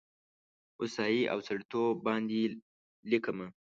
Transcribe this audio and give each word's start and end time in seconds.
هوسايي 0.79 1.21
او 1.31 1.37
سړیتوب 1.47 1.95
باندې 2.07 2.39
لیکمه 3.09 3.47